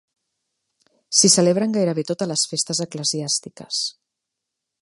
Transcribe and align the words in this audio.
S'hi 1.17 1.31
celebren 1.33 1.77
gairebé 1.77 2.05
totes 2.13 2.31
les 2.33 2.47
festes 2.55 2.85
eclesiàstiques. 2.89 3.87